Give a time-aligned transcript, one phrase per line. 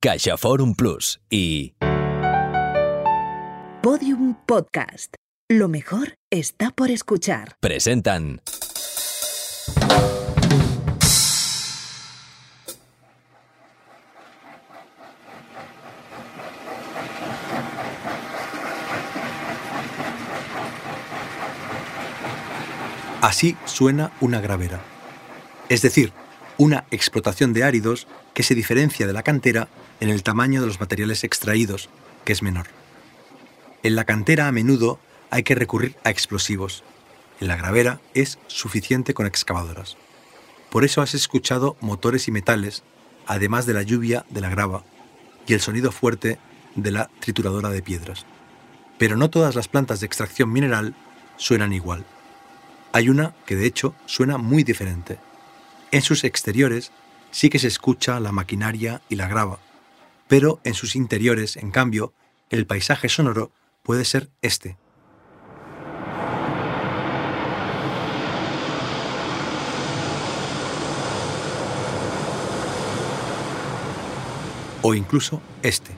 [0.00, 1.74] Caixa Forum Plus y
[3.82, 5.16] Podium Podcast.
[5.50, 7.56] Lo mejor está por escuchar.
[7.58, 8.40] presentan
[23.20, 24.80] Así suena una gravera.
[25.68, 26.12] Es decir,
[26.56, 28.06] una explotación de áridos
[28.38, 29.66] que se diferencia de la cantera
[29.98, 31.88] en el tamaño de los materiales extraídos,
[32.24, 32.68] que es menor.
[33.82, 36.84] En la cantera a menudo hay que recurrir a explosivos.
[37.40, 39.96] En la gravera es suficiente con excavadoras.
[40.70, 42.84] Por eso has escuchado motores y metales,
[43.26, 44.84] además de la lluvia de la grava
[45.48, 46.38] y el sonido fuerte
[46.76, 48.24] de la trituradora de piedras.
[48.98, 50.94] Pero no todas las plantas de extracción mineral
[51.38, 52.04] suenan igual.
[52.92, 55.18] Hay una que de hecho suena muy diferente.
[55.90, 56.92] En sus exteriores
[57.30, 59.58] sí que se escucha la maquinaria y la grava,
[60.28, 62.12] pero en sus interiores, en cambio,
[62.50, 63.50] el paisaje sonoro
[63.82, 64.76] puede ser este.
[74.82, 75.97] O incluso este.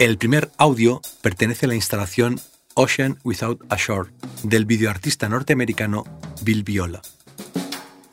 [0.00, 2.40] El primer audio pertenece a la instalación
[2.72, 4.08] Ocean Without a Shore
[4.42, 6.04] del videoartista norteamericano
[6.40, 7.02] Bill Viola,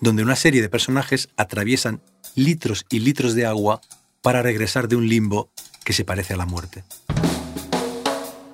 [0.02, 2.02] donde una serie de personajes atraviesan
[2.36, 3.80] litros y litros de agua
[4.22, 5.50] para regresar de un limbo
[5.86, 6.84] que se parece a la muerte.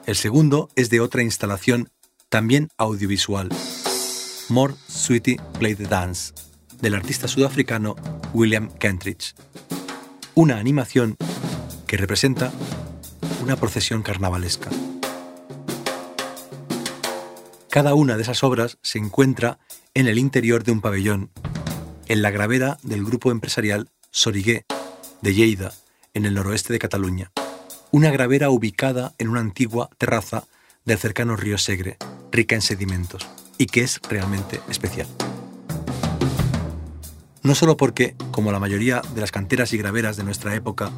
[0.05, 1.89] El segundo es de otra instalación
[2.29, 3.49] también audiovisual,
[4.49, 6.35] More Sweetie Play the Dance,
[6.81, 7.95] del artista sudafricano
[8.31, 9.33] William Kentridge.
[10.35, 11.17] Una animación
[11.87, 12.51] que representa
[13.43, 14.69] una procesión carnavalesca.
[17.69, 19.59] Cada una de esas obras se encuentra
[19.93, 21.29] en el interior de un pabellón,
[22.07, 24.65] en la gravera del grupo empresarial Sorigué,
[25.21, 25.73] de Lleida,
[26.13, 27.31] en el noroeste de Cataluña.
[27.91, 30.45] Una gravera ubicada en una antigua terraza
[30.85, 31.97] del cercano río Segre,
[32.31, 33.27] rica en sedimentos,
[33.57, 35.07] y que es realmente especial.
[37.41, 40.93] No solo porque, como la mayoría de las canteras y graveras de nuestra época,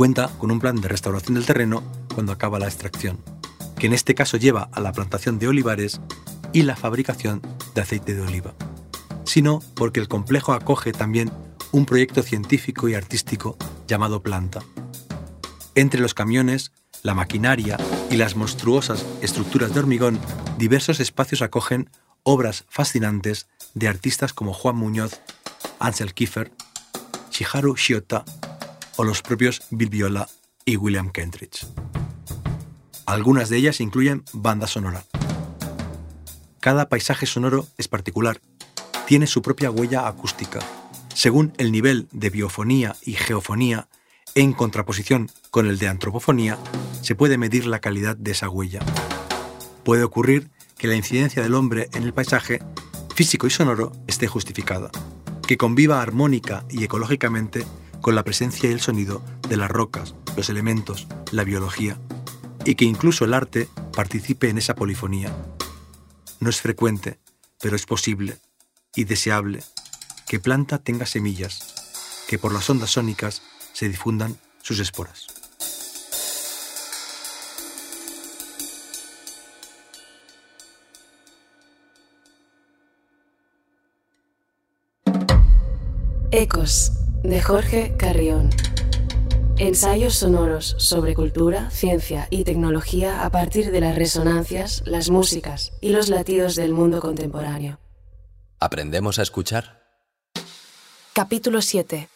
[0.00, 1.84] cuenta con un plan de restauración del terreno
[2.14, 3.22] cuando acaba la extracción,
[3.78, 6.00] que en este caso lleva a la plantación de olivares
[6.54, 7.42] y la fabricación
[7.74, 8.54] de aceite de oliva,
[9.24, 11.30] sino porque el complejo acoge también
[11.72, 14.62] un proyecto científico y artístico llamado Planta.
[15.74, 16.72] Entre los camiones,
[17.02, 17.76] la maquinaria
[18.10, 20.18] y las monstruosas estructuras de hormigón,
[20.56, 21.90] diversos espacios acogen
[22.22, 25.20] obras fascinantes de artistas como Juan Muñoz,
[25.78, 26.52] Ansel Kiefer,
[27.30, 28.24] Shiharu Shiota
[29.00, 30.28] o los propios Bill Viola
[30.66, 31.66] y William Kentridge.
[33.06, 35.06] Algunas de ellas incluyen banda sonora.
[36.60, 38.42] Cada paisaje sonoro es particular,
[39.06, 40.58] tiene su propia huella acústica,
[41.14, 43.88] según el nivel de biofonía y geofonía,
[44.34, 46.58] en contraposición con el de antropofonía,
[47.00, 48.80] se puede medir la calidad de esa huella.
[49.82, 52.62] Puede ocurrir que la incidencia del hombre en el paisaje,
[53.14, 54.90] físico y sonoro, esté justificada,
[55.48, 57.64] que conviva armónica y ecológicamente
[58.00, 61.98] con la presencia y el sonido de las rocas, los elementos, la biología,
[62.64, 65.34] y que incluso el arte participe en esa polifonía.
[66.40, 67.18] No es frecuente,
[67.60, 68.38] pero es posible
[68.94, 69.62] y deseable
[70.26, 75.26] que planta tenga semillas, que por las ondas sónicas se difundan sus esporas.
[86.32, 86.92] Ecos,
[87.22, 88.50] de Jorge Carrión.
[89.58, 95.90] Ensayos sonoros sobre cultura, ciencia y tecnología a partir de las resonancias, las músicas y
[95.90, 97.78] los latidos del mundo contemporáneo.
[98.58, 99.82] ¿Aprendemos a escuchar?
[101.12, 102.08] Capítulo 7.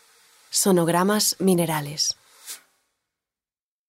[0.49, 2.17] Sonogramas minerales.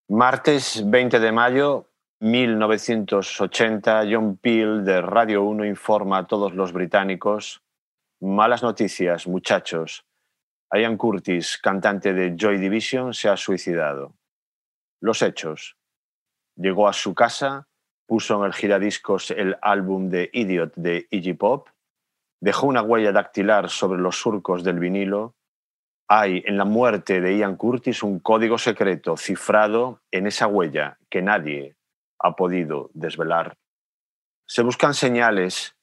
[0.09, 1.89] Martes 20 de mayo
[2.19, 7.61] 1980, John Peel de Radio 1 informa a todos los británicos.
[8.19, 10.05] Malas noticias, muchachos.
[10.73, 14.13] Ian Curtis, cantante de Joy Division, se ha suicidado.
[14.99, 15.77] Los hechos.
[16.55, 17.67] Llegó a su casa,
[18.05, 21.69] puso en el giradiscos el álbum de Idiot de Iggy Pop,
[22.39, 25.35] dejó una huella dactilar sobre los surcos del vinilo.
[26.07, 31.21] Hay en la muerte de Ian Curtis un código secreto cifrado en esa huella que
[31.21, 31.75] nadie
[32.19, 33.57] ha podido desvelar.
[34.47, 35.75] Se buscan señales.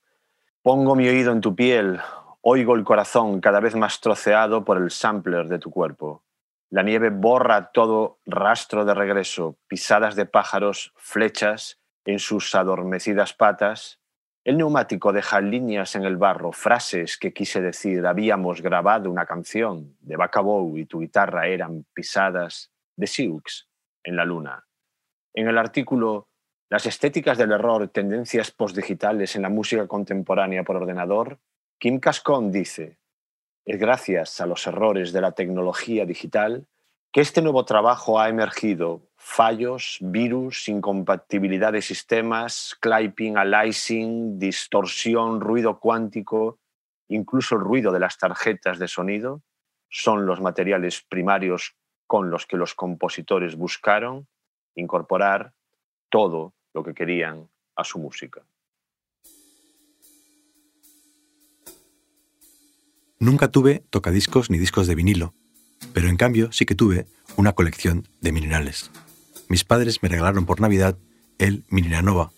[0.62, 2.00] Pongo mi oído en tu piel,
[2.44, 6.24] Oigo el corazón cada vez más troceado por el sampler de tu cuerpo.
[6.70, 14.00] La nieve borra todo rastro de regreso, pisadas de pájaros, flechas en sus adormecidas patas.
[14.42, 18.04] El neumático deja líneas en el barro, frases que quise decir.
[18.04, 23.68] Habíamos grabado una canción de Bacabou y tu guitarra eran pisadas de Siux
[24.02, 24.66] en la luna.
[25.32, 26.26] En el artículo
[26.68, 31.38] Las estéticas del error, tendencias postdigitales en la música contemporánea por ordenador,
[31.82, 32.96] Kim Cascón dice,
[33.64, 36.68] es gracias a los errores de la tecnología digital
[37.10, 45.80] que este nuevo trabajo ha emergido fallos, virus, incompatibilidad de sistemas, clipping, aliasing, distorsión, ruido
[45.80, 46.60] cuántico,
[47.08, 49.42] incluso el ruido de las tarjetas de sonido,
[49.90, 51.74] son los materiales primarios
[52.06, 54.28] con los que los compositores buscaron
[54.76, 55.52] incorporar
[56.08, 58.44] todo lo que querían a su música.
[63.22, 65.32] Nunca tuve tocadiscos ni discos de vinilo,
[65.92, 68.90] pero en cambio sí que tuve una colección de minerales.
[69.48, 70.98] Mis padres me regalaron por Navidad
[71.38, 72.32] el Mineranova,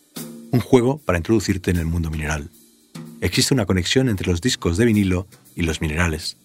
[0.51, 2.51] un juego para introducirte en el mundo mineral.
[3.23, 5.27] Existe una conexión entre los discos de vinilo
[5.57, 6.37] y los minerales.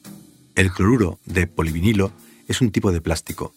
[0.55, 2.13] El cloruro de polivinilo
[2.47, 3.53] es un tipo de plástico.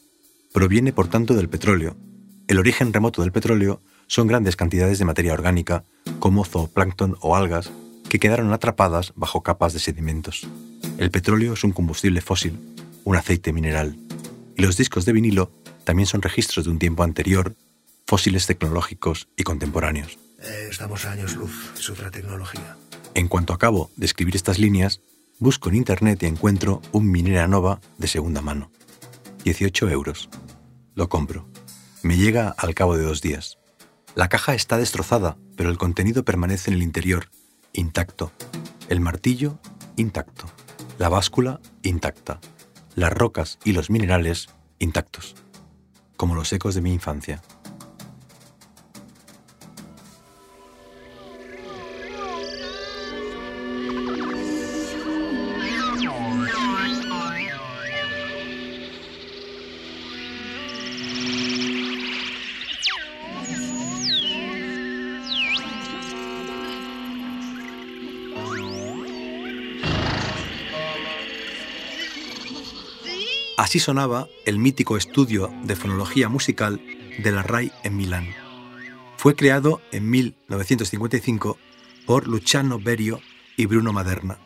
[0.53, 1.97] Proviene por tanto del petróleo.
[2.49, 5.85] El origen remoto del petróleo son grandes cantidades de materia orgánica,
[6.19, 7.71] como zooplancton o algas,
[8.13, 10.47] que quedaron atrapadas bajo capas de sedimentos.
[10.99, 12.61] El petróleo es un combustible fósil,
[13.05, 13.97] un aceite mineral,
[14.55, 15.51] y los discos de vinilo
[15.85, 17.55] también son registros de un tiempo anterior,
[18.07, 20.19] fósiles tecnológicos y contemporáneos.
[20.43, 22.77] Eh, estamos a años luz de su tecnología.
[23.15, 25.01] En cuanto acabo de escribir estas líneas,
[25.39, 28.71] busco en internet y encuentro un Minera Nova de segunda mano.
[29.45, 30.29] 18 euros.
[30.95, 31.49] Lo compro.
[32.03, 33.57] Me llega al cabo de dos días.
[34.15, 37.31] La caja está destrozada, pero el contenido permanece en el interior,
[37.73, 38.33] intacto.
[38.89, 39.59] El martillo,
[39.97, 40.47] intacto
[41.03, 42.41] la báscula intacta,
[42.95, 45.35] las rocas y los minerales intactos,
[46.17, 47.43] como los ecos de mi infancia.
[73.73, 76.79] Así sonaba el mítico estudio de fonología musical
[77.19, 78.27] de la RAI en Milán.
[79.17, 81.57] Fue creado en 1955
[82.05, 83.23] por Luciano Berio
[83.57, 84.37] y Bruno Maderna,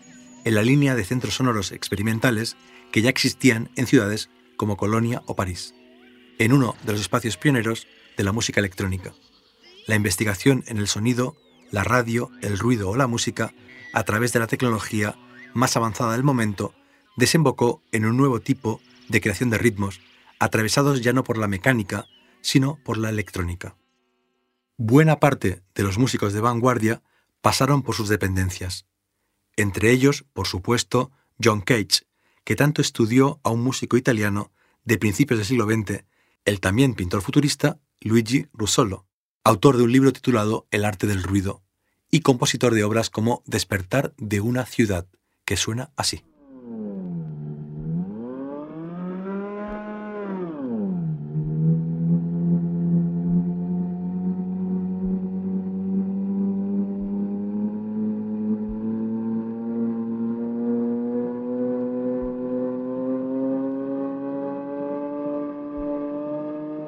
[0.45, 2.57] en la línea de centros sonoros experimentales
[2.93, 5.75] que ya existían en ciudades como Colonia o París,
[6.39, 9.13] en uno de los espacios pioneros de la música electrónica.
[9.89, 11.35] La investigación en el sonido,
[11.73, 13.53] la radio, el ruido o la música,
[13.93, 15.17] a través de la tecnología
[15.53, 16.75] más avanzada del momento,
[17.17, 20.01] desembocó en un nuevo tipo de creación de ritmos,
[20.39, 22.07] atravesados ya no por la mecánica,
[22.41, 23.77] sino por la electrónica.
[24.77, 27.03] Buena parte de los músicos de vanguardia
[27.41, 28.87] pasaron por sus dependencias.
[29.57, 31.11] Entre ellos, por supuesto,
[31.43, 32.07] John Cage,
[32.45, 34.53] que tanto estudió a un músico italiano
[34.85, 36.05] de principios del siglo XX,
[36.45, 39.07] el también pintor futurista Luigi Russolo,
[39.45, 41.63] autor de un libro titulado El arte del ruido,
[42.11, 45.09] y compositor de obras como Despertar de una ciudad,
[45.45, 46.23] que suena así.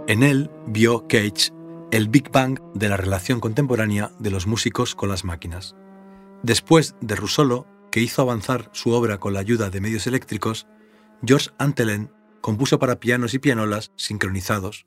[0.08, 1.52] En él vio Cage
[1.90, 5.76] el Big Bang de la relación contemporánea de los músicos con las máquinas.
[6.42, 10.66] Después de Russolo, que hizo avanzar su obra con la ayuda de medios eléctricos,
[11.22, 12.10] George Antelen
[12.40, 14.86] compuso para pianos y pianolas sincronizados.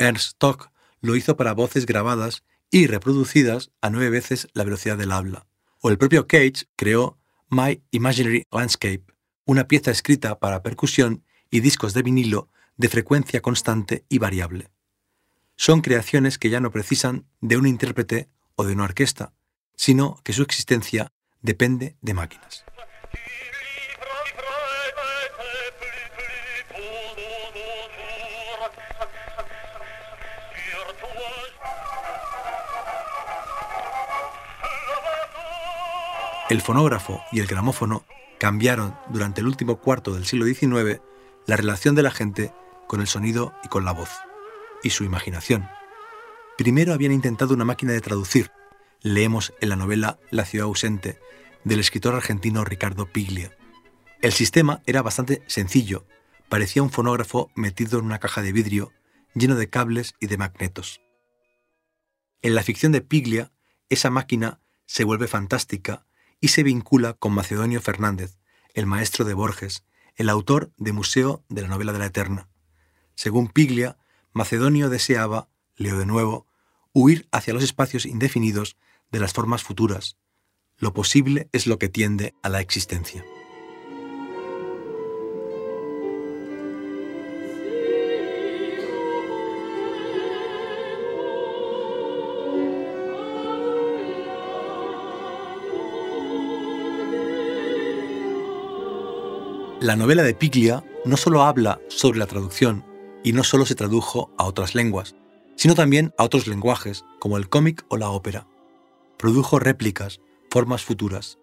[0.00, 5.12] Ernst Stock lo hizo para voces grabadas y reproducidas a nueve veces la velocidad del
[5.12, 5.46] habla.
[5.80, 7.20] O el propio Cage creó
[7.50, 9.04] My Imaginary Landscape,
[9.44, 14.70] una pieza escrita para percusión y discos de vinilo de frecuencia constante y variable.
[15.56, 19.32] Son creaciones que ya no precisan de un intérprete o de una orquesta,
[19.74, 22.64] sino que su existencia depende de máquinas.
[36.48, 38.04] El fonógrafo y el gramófono
[38.38, 41.00] cambiaron durante el último cuarto del siglo XIX
[41.46, 42.52] la relación de la gente
[42.86, 44.10] con el sonido y con la voz,
[44.82, 45.68] y su imaginación.
[46.56, 48.50] Primero habían intentado una máquina de traducir.
[49.00, 51.18] Leemos en la novela La ciudad ausente
[51.64, 53.56] del escritor argentino Ricardo Piglia.
[54.22, 56.06] El sistema era bastante sencillo,
[56.48, 58.92] parecía un fonógrafo metido en una caja de vidrio
[59.34, 61.02] lleno de cables y de magnetos.
[62.40, 63.52] En la ficción de Piglia,
[63.88, 66.06] esa máquina se vuelve fantástica
[66.40, 68.38] y se vincula con Macedonio Fernández,
[68.72, 72.48] el maestro de Borges, el autor de Museo de la novela de la Eterna.
[73.16, 73.96] Según Piglia,
[74.32, 76.46] Macedonio deseaba, leo de nuevo,
[76.92, 78.76] huir hacia los espacios indefinidos
[79.10, 80.18] de las formas futuras.
[80.76, 83.24] Lo posible es lo que tiende a la existencia.
[99.80, 102.84] La novela de Piglia no solo habla sobre la traducción
[103.22, 105.14] y no solo se tradujo a otras lenguas,
[105.56, 108.46] sino también a otros lenguajes como el cómic o la ópera.
[109.18, 110.20] Produjo réplicas,
[110.50, 111.38] formas futuras.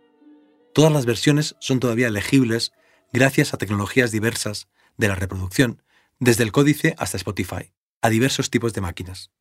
[0.74, 2.72] Todas las versiones son todavía legibles
[3.12, 5.82] gracias a tecnologías diversas de la reproducción,
[6.20, 9.32] desde el códice hasta Spotify, a diversos tipos de máquinas.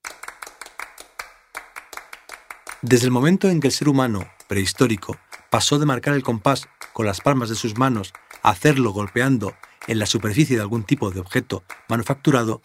[2.81, 5.17] Desde el momento en que el ser humano prehistórico
[5.51, 8.13] pasó de marcar el compás con las palmas de sus manos
[8.43, 9.55] hacerlo golpeando
[9.87, 12.61] en la superficie de algún tipo de objeto manufacturado,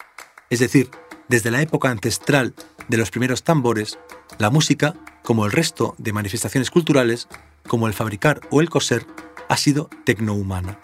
[0.50, 0.90] es decir,
[1.28, 2.54] desde la época ancestral
[2.88, 3.98] de los primeros tambores,
[4.38, 7.28] la música, como el resto de manifestaciones culturales,
[7.66, 9.06] como el fabricar o el coser,
[9.48, 10.78] ha sido tecnohumana.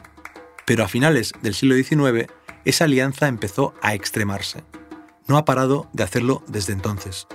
[0.67, 2.31] Pero a finales del siglo XIX,
[2.65, 4.65] esa alianza empezó a extremarse.
[5.27, 7.27] No ha parado de hacerlo desde entonces.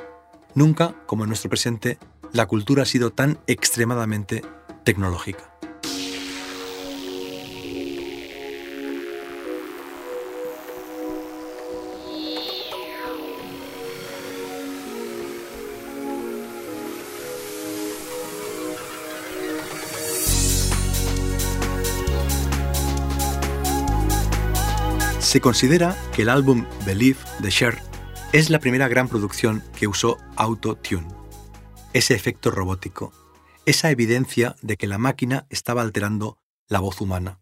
[0.56, 1.98] Nunca, como en nuestro presente,
[2.32, 4.44] la cultura ha sido tan extremadamente
[4.84, 5.49] tecnológica.
[25.30, 27.78] Se considera que el álbum Believe de Cher
[28.34, 31.06] es la primera gran producción que usó Auto-Tune,
[31.94, 33.14] ese efecto robótico,
[33.68, 37.38] esa evidencia de que la máquina estaba alterando la voz humana.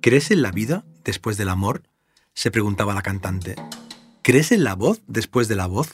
[0.00, 1.82] ¿Crees en la vida después del amor?
[2.34, 3.56] se preguntaba la cantante.
[4.22, 5.88] ¿Crees en la voz después de la voz?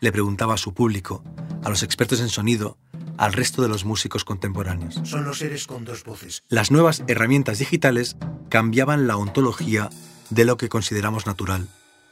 [0.00, 1.24] le preguntaba a su público,
[1.64, 2.76] a los expertos en sonido,
[3.16, 5.00] al resto de los músicos contemporáneos.
[5.04, 6.42] Son los seres con dos voces.
[6.48, 8.18] Las nuevas herramientas digitales
[8.50, 9.88] cambiaban la ontología
[10.32, 11.68] de lo que consideramos natural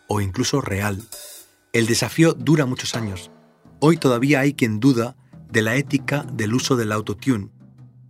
[0.06, 1.02] o incluso real.
[1.72, 3.30] El desafío dura muchos años.
[3.78, 5.16] Hoy todavía hay quien duda
[5.50, 7.48] de la ética del uso del autotune,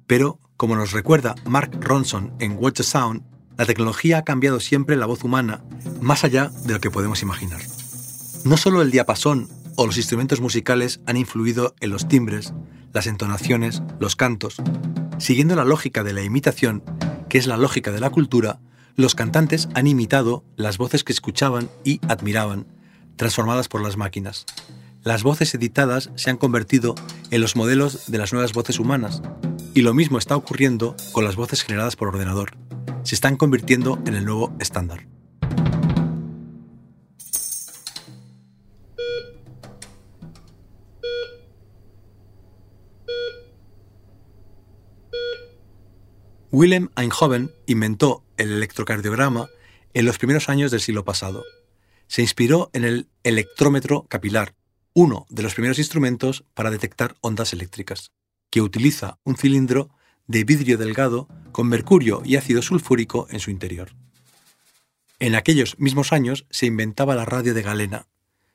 [0.07, 3.23] pero, como nos recuerda Mark Ronson en Watch the Sound,
[3.57, 5.63] la tecnología ha cambiado siempre la voz humana
[6.01, 7.61] más allá de lo que podemos imaginar.
[8.45, 12.53] No solo el diapasón o los instrumentos musicales han influido en los timbres,
[12.93, 14.57] las entonaciones, los cantos.
[15.19, 16.83] Siguiendo la lógica de la imitación,
[17.29, 18.61] que es la lógica de la cultura,
[19.01, 22.67] los cantantes han imitado las voces que escuchaban y admiraban,
[23.17, 24.47] transformadas por las máquinas.
[25.03, 26.95] Las voces editadas se han convertido
[27.31, 29.23] en los modelos de las nuevas voces humanas,
[29.75, 32.57] y lo mismo está ocurriendo con las voces generadas por ordenador.
[33.03, 35.07] Se están convirtiendo en el nuevo estándar.
[46.53, 49.49] Willem Eindhoven inventó el electrocardiograma
[49.95, 51.45] en los primeros años del siglo pasado.
[52.09, 54.57] Se inspiró en el electrómetro capilar,
[54.93, 58.11] uno de los primeros instrumentos para detectar ondas eléctricas,
[58.51, 59.91] que utiliza un cilindro
[60.27, 63.95] de vidrio delgado con mercurio y ácido sulfúrico en su interior.
[65.21, 68.09] En aquellos mismos años se inventaba la radio de galena.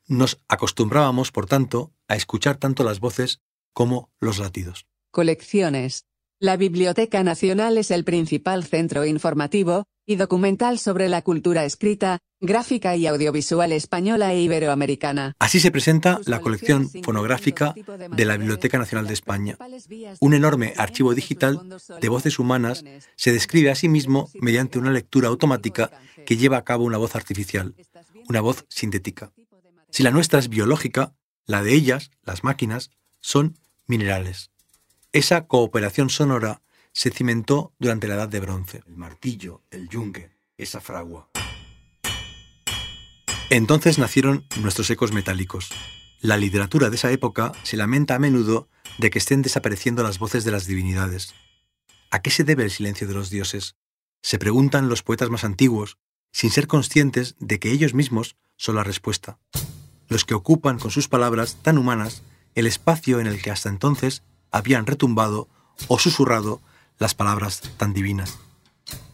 [0.07, 3.39] Nos acostumbrábamos, por tanto, a escuchar tanto las voces
[3.71, 4.85] como los latidos.
[5.11, 6.05] Colecciones.
[6.39, 12.97] La Biblioteca Nacional es el principal centro informativo y documental sobre la cultura escrita, gráfica
[12.97, 15.33] y audiovisual española e iberoamericana.
[15.39, 17.73] Así se presenta la colección fonográfica
[18.11, 19.57] de la Biblioteca Nacional de España.
[20.19, 21.69] Un enorme archivo digital
[22.01, 22.83] de voces humanas
[23.15, 25.89] se describe a sí mismo mediante una lectura automática
[26.25, 27.75] que lleva a cabo una voz artificial,
[28.27, 29.31] una voz sintética.
[29.89, 31.13] Si la nuestra es biológica,
[31.45, 34.51] la de ellas, las máquinas, son minerales.
[35.15, 38.83] Esa cooperación sonora se cimentó durante la Edad de Bronce.
[38.85, 41.29] El martillo, el yunque, esa fragua.
[43.49, 45.69] Entonces nacieron nuestros ecos metálicos.
[46.19, 48.67] La literatura de esa época se lamenta a menudo
[48.97, 51.33] de que estén desapareciendo las voces de las divinidades.
[52.11, 53.77] ¿A qué se debe el silencio de los dioses?
[54.21, 55.97] Se preguntan los poetas más antiguos,
[56.33, 59.39] sin ser conscientes de que ellos mismos son la respuesta.
[60.09, 62.21] Los que ocupan con sus palabras tan humanas
[62.53, 64.21] el espacio en el que hasta entonces
[64.55, 65.49] habían retumbado
[65.89, 66.61] o susurrado
[66.97, 68.39] las palabras tan divinas.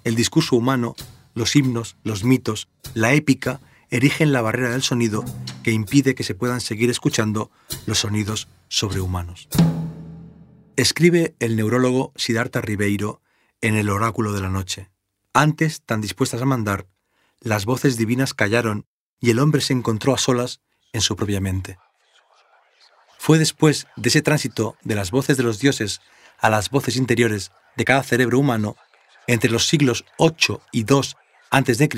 [0.04, 0.96] El discurso humano,
[1.34, 5.26] los himnos, los mitos, la épica erigen la barrera del sonido
[5.64, 7.50] que impide que se puedan seguir escuchando
[7.88, 9.48] los sonidos sobrehumanos.
[10.76, 13.22] Escribe el neurólogo Siddhartha Ribeiro
[13.62, 14.92] en El Oráculo de la Noche.
[15.34, 16.86] Antes, tan dispuestas a mandar,
[17.40, 18.86] las voces divinas callaron
[19.20, 20.62] y el hombre se encontró a solas
[20.94, 21.80] en su propia mente.
[23.24, 26.02] Fue después de ese tránsito de las voces de los dioses
[26.40, 28.78] a las voces interiores de cada cerebro humano,
[29.28, 31.18] entre los siglos 8 y 2
[31.52, 31.90] a.C.,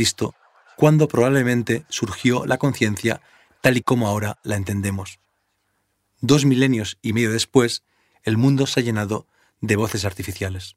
[0.76, 3.22] cuando probablemente surgió la conciencia
[3.62, 5.22] tal y como ahora la entendemos.
[6.20, 7.84] Dos milenios y medio después,
[8.24, 9.26] el mundo se ha llenado
[9.62, 10.76] de voces artificiales.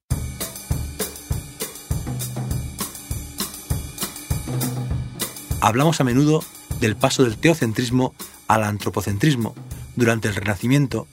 [5.60, 6.44] Hablamos a menudo
[6.78, 8.14] del paso del teocentrismo
[8.46, 9.56] al antropocentrismo
[9.96, 11.06] durante el Renacimiento,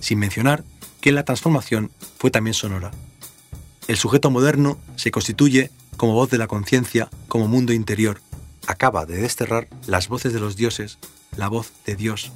[0.00, 0.64] sin mencionar
[1.00, 2.90] que la transformación fue también sonora.
[3.86, 8.20] El sujeto moderno se constituye como voz de la conciencia, como mundo interior.
[8.66, 10.98] Acaba de desterrar las voces de los dioses,
[11.36, 12.32] la voz de Dios.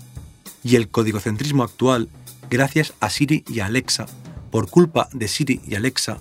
[0.65, 2.09] Y el códigocentrismo actual,
[2.51, 4.07] gracias a Siri y Alexa,
[4.51, 6.19] por culpa de Siri y Alexa,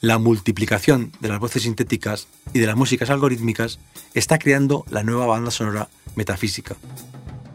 [0.00, 3.78] la multiplicación de las voces sintéticas y de las músicas algorítmicas
[4.14, 6.76] está creando la nueva banda sonora metafísica.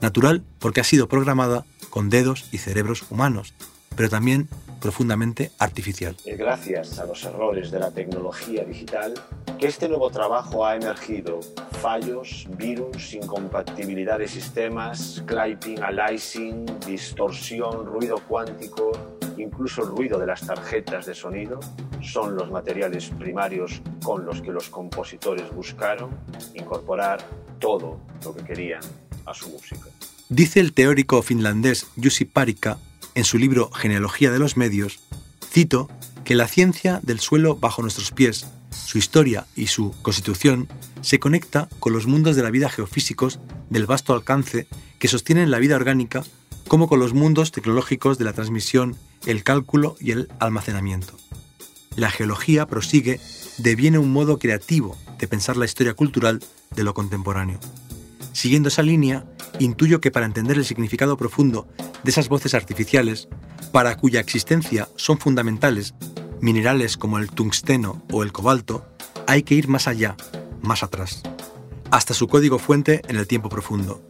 [0.02, 3.54] Natural porque ha sido programada con dedos y cerebros humanos,
[3.96, 4.48] pero también
[4.80, 6.16] profundamente artificial.
[6.24, 9.14] Es gracias a los errores de la tecnología digital
[9.58, 11.40] que este nuevo trabajo ha emergido.
[11.82, 18.92] Fallos, virus, incompatibilidad de sistemas, clipping, aliasing, distorsión, ruido cuántico,
[19.38, 21.60] incluso el ruido de las tarjetas de sonido
[22.02, 26.12] son los materiales primarios con los que los compositores buscaron
[26.54, 27.20] incorporar
[27.60, 28.82] todo lo que querían
[29.28, 29.90] a su música.
[30.30, 32.80] Dice el teórico finlandés Jussi Parikka
[33.16, 35.00] en su libro Genealogía de los Medios,
[35.50, 35.90] cito,
[36.24, 40.68] que la ciencia del suelo bajo nuestros pies, su historia y su constitución,
[41.02, 44.68] se conecta con los mundos de la vida geofísicos del vasto alcance
[45.00, 46.24] que sostienen la vida orgánica,
[46.68, 51.18] como con los mundos tecnológicos de la transmisión, el cálculo y el almacenamiento.
[51.96, 53.20] La geología prosigue,
[53.58, 56.44] deviene un modo creativo de pensar la historia cultural
[56.76, 57.60] de lo contemporáneo.
[58.38, 59.26] Siguiendo esa línea,
[59.58, 61.68] intuyo que para entender el significado profundo
[62.04, 63.28] de esas voces artificiales,
[63.72, 65.96] para cuya existencia son fundamentales
[66.40, 68.86] minerales como el tungsteno o el cobalto,
[69.26, 70.16] hay que ir más allá,
[70.62, 71.24] más atrás,
[71.90, 74.08] hasta su código fuente en el tiempo profundo.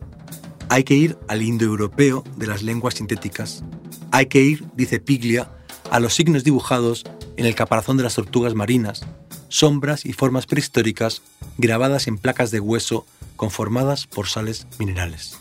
[0.68, 3.64] Hay que ir al indoeuropeo de las lenguas sintéticas.
[4.12, 5.54] Hay que ir, dice Piglia,
[5.90, 7.06] a los signos dibujados
[7.38, 9.06] en el caparazón de las tortugas marinas,
[9.48, 11.22] sombras y formas prehistóricas
[11.58, 13.06] grabadas en placas de hueso
[13.38, 15.38] conformadas por sales minerales.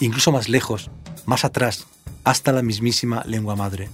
[0.00, 0.90] Incluso más lejos,
[1.26, 1.86] más atrás,
[2.24, 3.90] hasta la mismísima lengua madre,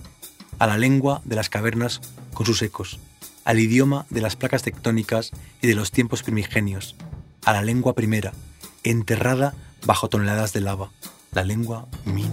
[0.60, 2.00] a la lengua de las cavernas
[2.32, 3.00] con sus ecos,
[3.44, 6.94] al idioma de las placas tectónicas y de los tiempos primigenios,
[7.44, 8.32] a la lengua primera,
[8.84, 9.54] enterrada
[9.86, 10.92] bajo toneladas de lava,
[11.32, 12.27] la lengua mineral.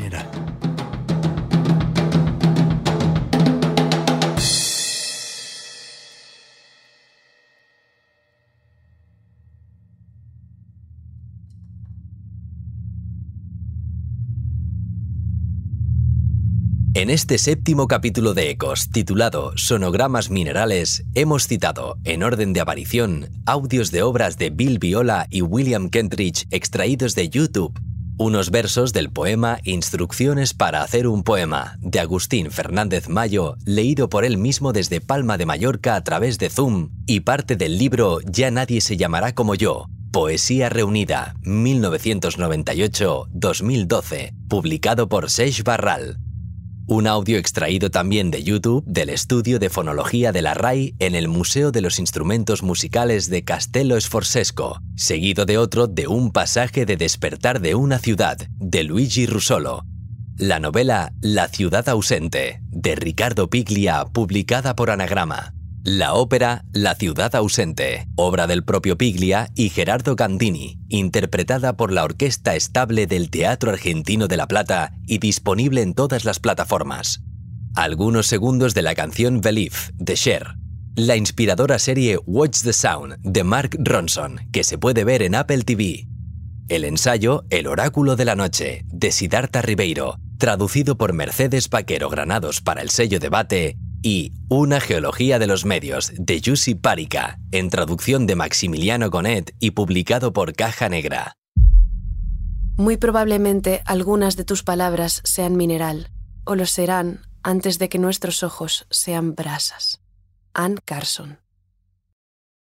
[16.95, 23.31] En este séptimo capítulo de Ecos, titulado Sonogramas Minerales, hemos citado, en orden de aparición,
[23.45, 27.77] audios de obras de Bill Viola y William Kentridge extraídos de YouTube,
[28.17, 34.23] unos versos del poema Instrucciones para hacer un poema, de Agustín Fernández Mayo, leído por
[34.23, 38.51] él mismo desde Palma de Mallorca a través de Zoom, y parte del libro Ya
[38.51, 46.19] nadie se llamará como yo, Poesía Reunida, 1998-2012, publicado por Seix Barral,
[46.88, 51.28] un audio extraído también de YouTube del estudio de fonología de la RAI en el
[51.28, 56.98] Museo de los Instrumentos Musicales de Castello Sforzesco, seguido de otro de un pasaje de
[56.98, 59.84] Despertar de una ciudad, de Luigi Russolo.
[60.38, 65.55] La novela La ciudad ausente, de Ricardo Piglia, publicada por Anagrama.
[65.88, 72.04] La ópera La ciudad ausente, obra del propio Piglia y Gerardo Gandini, interpretada por la
[72.04, 77.21] Orquesta Estable del Teatro Argentino de La Plata y disponible en todas las plataformas.
[77.76, 80.56] Algunos segundos de la canción Belief de Cher.
[80.95, 85.62] La inspiradora serie Watch the Sound de Mark Ronson, que se puede ver en Apple
[85.65, 86.08] TV.
[86.67, 92.60] El ensayo El oráculo de la noche de Siddhartha Ribeiro, traducido por Mercedes Paquero Granados
[92.62, 98.28] para el sello Debate y Una geología de los medios de Jussi Parika, en traducción
[98.28, 101.38] de Maximiliano Gonet y publicado por Caja Negra.
[102.78, 106.12] Muy probablemente algunas de tus palabras sean mineral,
[106.44, 110.02] o lo serán antes de que nuestros ojos sean brasas.
[110.54, 111.39] Ann Carson.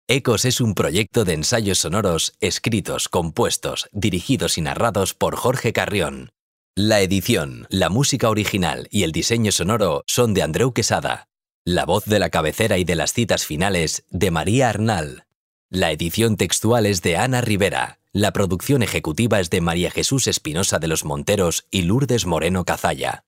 [0.07, 6.32] Ecos es un proyecto de ensayos sonoros escritos, compuestos, dirigidos y narrados por Jorge Carrión.
[6.75, 11.27] La edición, la música original y el diseño sonoro son de Andreu Quesada.
[11.65, 15.27] La voz de la cabecera y de las citas finales de María Arnal.
[15.69, 17.99] La edición textual es de Ana Rivera.
[18.11, 23.23] La producción ejecutiva es de María Jesús Espinosa de los Monteros y Lourdes Moreno Cazalla.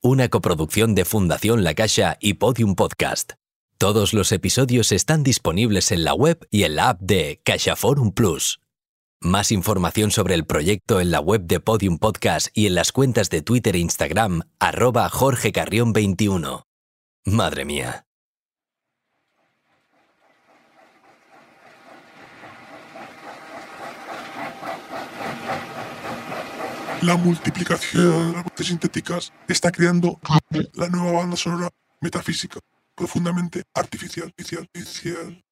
[0.00, 3.32] Una coproducción de Fundación La Caixa y Podium Podcast.
[3.76, 8.60] Todos los episodios están disponibles en la web y en la app de CaixaForum Plus.
[9.24, 13.30] Más información sobre el proyecto en la web de Podium Podcast y en las cuentas
[13.30, 16.66] de Twitter e Instagram, arroba Jorge Carrión 21.
[17.24, 18.04] Madre mía.
[27.00, 30.20] La multiplicación de las voces sintéticas está creando
[30.74, 31.70] la nueva banda sonora
[32.02, 32.60] metafísica,
[32.94, 35.43] profundamente artificial, artificial, artificial.